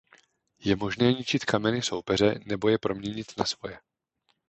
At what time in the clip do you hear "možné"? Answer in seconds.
0.75-1.13